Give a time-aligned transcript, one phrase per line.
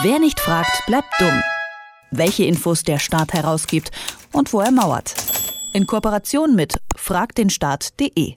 [0.00, 1.42] Wer nicht fragt, bleibt dumm.
[2.10, 3.90] Welche Infos der Staat herausgibt
[4.32, 5.14] und wo er mauert.
[5.74, 8.36] In Kooperation mit fragdenstaat.de.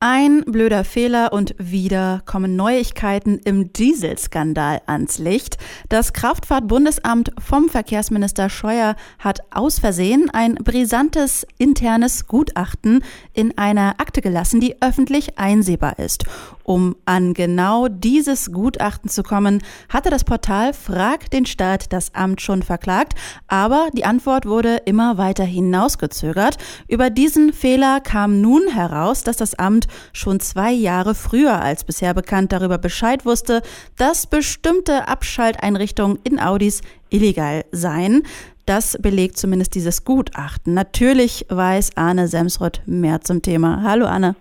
[0.00, 5.56] Ein blöder Fehler und wieder kommen Neuigkeiten im Dieselskandal ans Licht.
[5.88, 13.02] Das Kraftfahrtbundesamt vom Verkehrsminister Scheuer hat aus Versehen ein brisantes internes Gutachten
[13.32, 16.24] in einer Akte gelassen, die öffentlich einsehbar ist.
[16.64, 22.40] Um an genau dieses Gutachten zu kommen, hatte das Portal Frag den Staat das Amt
[22.40, 23.14] schon verklagt,
[23.48, 26.58] aber die Antwort wurde immer weiter hinausgezögert.
[26.88, 32.14] Über diesen Fehler kam nun heraus, dass das Amt schon zwei Jahre früher als bisher
[32.14, 33.62] bekannt darüber Bescheid wusste,
[33.96, 38.22] dass bestimmte Abschalteinrichtungen in Audis illegal seien.
[38.66, 40.74] Das belegt zumindest dieses Gutachten.
[40.74, 43.82] Natürlich weiß Arne Semsrott mehr zum Thema.
[43.82, 44.36] Hallo Anne.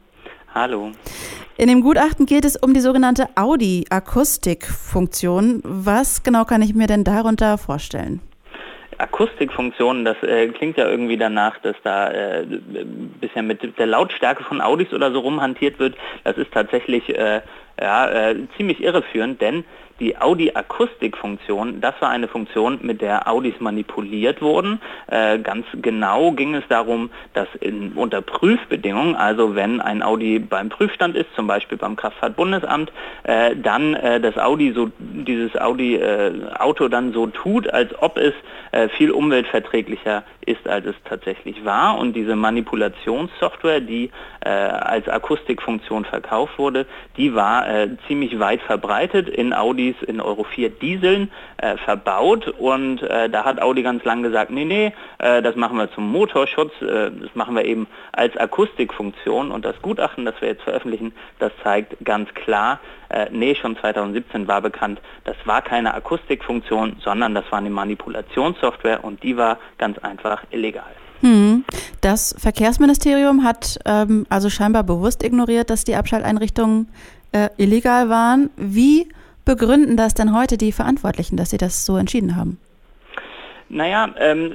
[0.53, 0.91] Hallo.
[1.57, 5.61] In dem Gutachten geht es um die sogenannte Audi-Akustikfunktion.
[5.63, 8.19] Was genau kann ich mir denn darunter vorstellen?
[8.97, 12.45] Akustikfunktion, das äh, klingt ja irgendwie danach, dass da äh,
[13.19, 15.95] bisher mit der Lautstärke von Audis oder so rumhantiert wird.
[16.23, 17.41] Das ist tatsächlich äh,
[17.79, 19.63] ja, äh, ziemlich irreführend, denn
[20.01, 24.81] die Audi-Akustik-Funktion, das war eine Funktion, mit der Audis manipuliert wurden.
[25.07, 30.69] Äh, ganz genau ging es darum, dass in, unter Prüfbedingungen, also wenn ein Audi beim
[30.69, 32.91] Prüfstand ist, zum Beispiel beim Kraftfahrtbundesamt,
[33.23, 38.33] äh, dann äh, das Audi so, dieses Audi-Auto äh, dann so tut, als ob es
[38.71, 41.97] äh, viel umweltverträglicher ist, als es tatsächlich war.
[41.97, 46.85] Und diese Manipulationssoftware, die äh, als Akustikfunktion verkauft wurde,
[47.17, 47.65] die war
[48.07, 52.47] ziemlich weit verbreitet in Audi Audis in Euro 4 Dieseln äh, verbaut.
[52.47, 56.11] Und äh, da hat Audi ganz lang gesagt, nee, nee, äh, das machen wir zum
[56.11, 59.51] Motorschutz, äh, das machen wir eben als Akustikfunktion.
[59.51, 62.79] Und das Gutachten, das wir jetzt veröffentlichen, das zeigt ganz klar,
[63.11, 69.03] äh, nee, schon 2017 war bekannt, das war keine Akustikfunktion, sondern das war eine Manipulationssoftware
[69.03, 70.91] und die war ganz einfach illegal.
[71.21, 71.65] Hm.
[72.01, 76.89] Das Verkehrsministerium hat ähm, also scheinbar bewusst ignoriert, dass die Abschalteinrichtungen
[77.31, 78.49] äh, illegal waren.
[78.55, 79.07] Wie
[79.45, 82.59] begründen das denn heute die Verantwortlichen, dass sie das so entschieden haben?
[83.73, 84.51] Naja, ähm,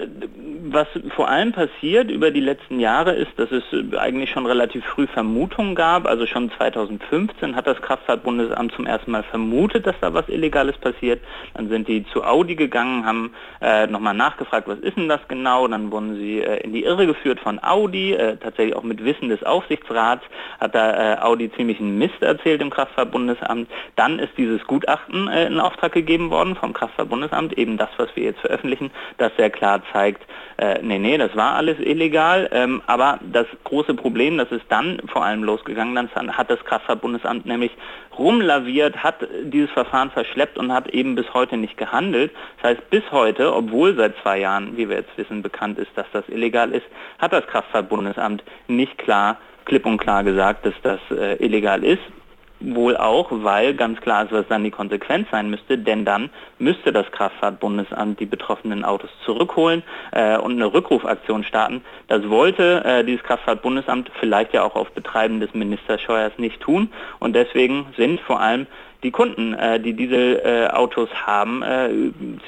[0.68, 3.62] was vor allem passiert über die letzten Jahre ist, dass es
[3.96, 6.06] eigentlich schon relativ früh Vermutungen gab.
[6.06, 11.22] Also schon 2015 hat das Kraftfahrtbundesamt zum ersten Mal vermutet, dass da was Illegales passiert.
[11.54, 13.32] Dann sind die zu Audi gegangen, haben
[13.62, 15.66] äh, nochmal nachgefragt, was ist denn das genau.
[15.66, 19.30] Dann wurden sie äh, in die Irre geführt von Audi, äh, tatsächlich auch mit Wissen
[19.30, 20.24] des Aufsichtsrats,
[20.60, 23.70] hat da äh, Audi ziemlich einen Mist erzählt im Kraftfahrtbundesamt.
[23.94, 28.24] Dann ist dieses Gutachten äh, in Auftrag gegeben worden vom Kraftfahrtbundesamt, eben das, was wir
[28.24, 30.22] jetzt veröffentlichen das sehr klar zeigt,
[30.58, 32.48] äh, nee, nee, das war alles illegal.
[32.52, 37.44] Ähm, aber das große Problem, das ist dann vor allem losgegangen, dann hat das Kraftfahrtbundesamt
[37.46, 37.72] nämlich
[38.18, 42.32] rumlaviert, hat dieses Verfahren verschleppt und hat eben bis heute nicht gehandelt.
[42.62, 46.06] Das heißt, bis heute, obwohl seit zwei Jahren, wie wir jetzt wissen, bekannt ist, dass
[46.12, 46.86] das illegal ist,
[47.18, 52.02] hat das Kraftfahrtbundesamt nicht klar klipp und klar gesagt, dass das äh, illegal ist.
[52.60, 56.90] Wohl auch, weil ganz klar ist, was dann die Konsequenz sein müsste, denn dann müsste
[56.90, 61.82] das Kraftfahrtbundesamt die betroffenen Autos zurückholen äh, und eine Rückrufaktion starten.
[62.08, 66.90] Das wollte äh, dieses Kraftfahrtbundesamt vielleicht ja auch auf Betreiben des Ministers Scheuers nicht tun
[67.18, 68.66] und deswegen sind vor allem
[69.06, 71.88] die Kunden, äh, die Dieselautos äh, haben, äh,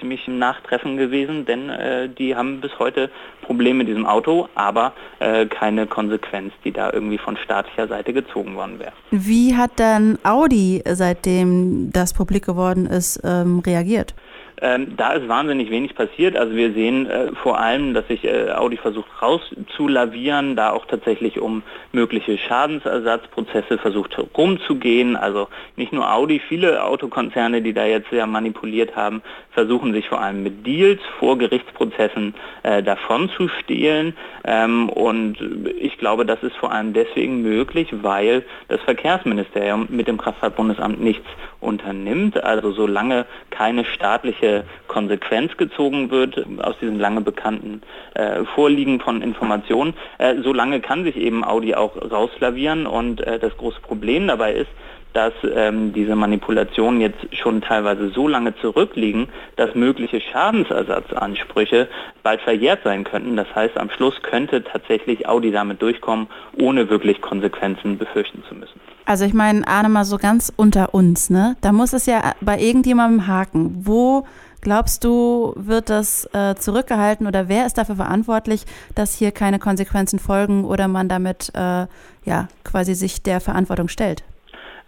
[0.00, 3.10] ziemlich im Nachtreffen gewesen, denn äh, die haben bis heute
[3.42, 8.56] Probleme mit diesem Auto, aber äh, keine Konsequenz, die da irgendwie von staatlicher Seite gezogen
[8.56, 8.92] worden wäre.
[9.12, 14.14] Wie hat dann Audi, seitdem das publik geworden ist, ähm, reagiert?
[14.60, 16.36] Ähm, da ist wahnsinnig wenig passiert.
[16.36, 21.38] Also wir sehen äh, vor allem, dass sich äh, Audi versucht rauszulavieren, da auch tatsächlich
[21.38, 25.16] um mögliche Schadensersatzprozesse versucht rumzugehen.
[25.16, 30.20] Also nicht nur Audi, viele Autokonzerne, die da jetzt sehr manipuliert haben, versuchen sich vor
[30.20, 34.16] allem mit Deals vor Gerichtsprozessen äh, davon zu stehlen.
[34.44, 35.36] Ähm, und
[35.78, 41.26] ich glaube, das ist vor allem deswegen möglich, weil das Verkehrsministerium mit dem Kraftfahrtbundesamt nichts
[41.60, 42.42] unternimmt.
[42.42, 47.82] Also solange keine staatliche Konsequenz gezogen wird aus diesen lange bekannten
[48.14, 53.56] äh, Vorliegen von Informationen, äh, solange kann sich eben Audi auch rauslavieren und äh, das
[53.56, 54.70] große Problem dabei ist,
[55.12, 61.88] dass ähm, diese Manipulationen jetzt schon teilweise so lange zurückliegen, dass mögliche Schadensersatzansprüche
[62.22, 63.37] bald verjährt sein könnten.
[63.37, 66.28] Das heißt, am Schluss könnte tatsächlich Audi damit durchkommen,
[66.60, 68.81] ohne wirklich Konsequenzen befürchten zu müssen.
[69.06, 71.56] Also ich meine, Arne, mal so ganz unter uns, ne?
[71.62, 73.87] Da muss es ja bei irgendjemandem haken.
[73.87, 74.26] Wo
[74.61, 80.19] glaubst du, wird das äh, zurückgehalten oder wer ist dafür verantwortlich, dass hier keine Konsequenzen
[80.19, 81.87] folgen oder man damit äh,
[82.25, 84.25] ja quasi sich der Verantwortung stellt?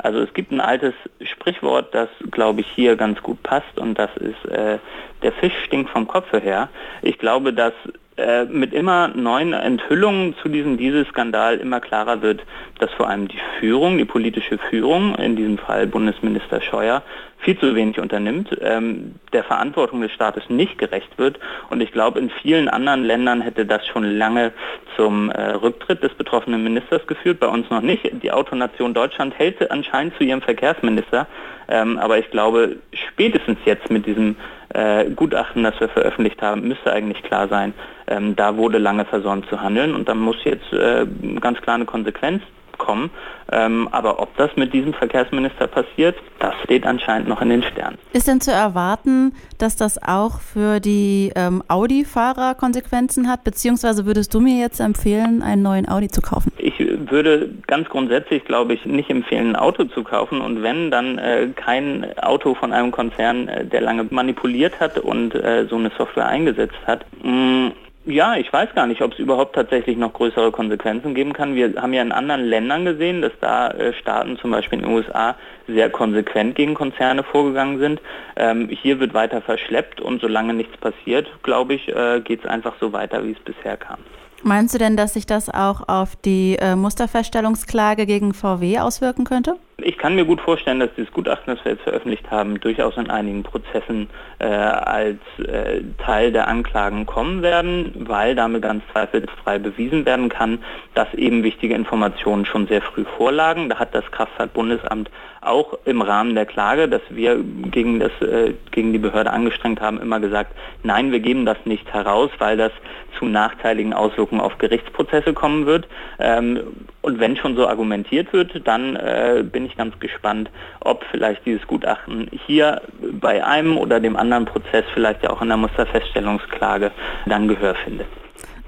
[0.02, 4.11] Also es gibt ein altes Sprichwort, das, glaube ich, hier ganz gut passt und das
[4.17, 4.79] ist, äh,
[5.23, 6.69] der Fisch stinkt vom Kopfe her.
[7.02, 7.75] Ich glaube, dass
[8.20, 12.43] äh, mit immer neuen Enthüllungen zu diesem Dieselskandal immer klarer wird,
[12.78, 17.02] dass vor allem die Führung, die politische Führung, in diesem Fall Bundesminister Scheuer,
[17.38, 21.38] viel zu wenig unternimmt, ähm, der Verantwortung des Staates nicht gerecht wird.
[21.70, 24.52] Und ich glaube, in vielen anderen Ländern hätte das schon lange
[24.96, 28.11] zum äh, Rücktritt des betroffenen Ministers geführt, bei uns noch nicht.
[28.23, 31.26] Die Autonation Deutschland hält anscheinend zu ihrem Verkehrsminister.
[31.69, 34.37] Ähm, aber ich glaube, spätestens jetzt mit diesem
[34.75, 37.75] äh, Gutachten, das wir veröffentlicht haben, müsste eigentlich klar sein,
[38.06, 39.94] ähm, da wurde lange versäumt zu handeln.
[39.94, 41.06] Und dann muss jetzt äh,
[41.40, 42.43] ganz klar eine Konsequenz
[42.81, 43.11] kommen.
[43.53, 47.99] Ähm, aber ob das mit diesem Verkehrsminister passiert, das steht anscheinend noch in den Sternen.
[48.12, 53.44] Ist denn zu erwarten, dass das auch für die ähm, Audi-Fahrer Konsequenzen hat?
[53.44, 56.53] Beziehungsweise würdest du mir jetzt empfehlen, einen neuen Audi zu kaufen?
[56.59, 60.41] Ich würde ganz grundsätzlich, glaube ich, nicht empfehlen, ein Auto zu kaufen.
[60.41, 65.35] Und wenn, dann äh, kein Auto von einem Konzern, äh, der lange manipuliert hat und
[65.35, 67.05] äh, so eine Software eingesetzt hat.
[67.23, 67.73] Mh, mm,
[68.06, 71.55] ja, ich weiß gar nicht, ob es überhaupt tatsächlich noch größere Konsequenzen geben kann.
[71.55, 74.94] Wir haben ja in anderen Ländern gesehen, dass da äh, Staaten, zum Beispiel in den
[74.94, 75.37] USA,
[75.67, 78.00] sehr konsequent gegen Konzerne vorgegangen sind.
[78.37, 82.75] Ähm, hier wird weiter verschleppt und solange nichts passiert, glaube ich, äh, geht es einfach
[82.81, 83.99] so weiter, wie es bisher kam.
[84.43, 89.56] Meinst du denn, dass sich das auch auf die äh, Musterfeststellungsklage gegen VW auswirken könnte?
[89.85, 93.11] Ich kann mir gut vorstellen, dass dieses Gutachten, das wir jetzt veröffentlicht haben, durchaus in
[93.11, 100.05] einigen Prozessen äh, als äh, Teil der Anklagen kommen werden, weil damit ganz zweifelsfrei bewiesen
[100.05, 100.59] werden kann,
[100.94, 103.69] dass eben wichtige Informationen schon sehr früh vorlagen.
[103.69, 105.11] Da hat das Kraftfahrtbundesamt
[105.43, 110.00] auch im Rahmen der Klage, dass wir gegen, das, äh, gegen die Behörde angestrengt haben,
[110.00, 110.53] immer gesagt,
[110.83, 112.73] nein, wir geben das nicht heraus, weil das
[113.19, 115.88] zu nachteiligen Auswirkungen auf Gerichtsprozesse kommen wird.
[116.19, 116.61] Ähm,
[117.03, 120.50] und wenn schon so argumentiert wird, dann äh, bin ich ganz gespannt,
[120.81, 122.82] ob vielleicht dieses Gutachten hier
[123.20, 126.90] bei einem oder dem anderen Prozess, vielleicht ja auch in der Musterfeststellungsklage,
[127.26, 128.06] dann Gehör findet.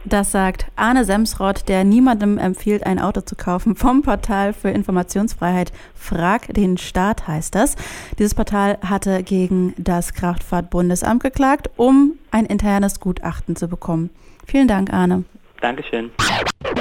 [0.05, 5.73] Das sagt Arne Semsrott, der niemandem empfiehlt, ein Auto zu kaufen, vom Portal für Informationsfreiheit
[5.95, 7.77] Frag den Staat heißt das.
[8.19, 14.11] Dieses Portal hatte gegen das Kraftfahrtbundesamt geklagt, um ein internes Gutachten zu bekommen.
[14.45, 15.25] Vielen Dank, Arne.
[15.61, 16.11] Dankeschön.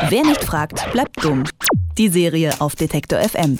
[0.10, 1.44] Wer nicht fragt, bleibt dumm.
[2.00, 3.60] Die Serie auf Detektor FM.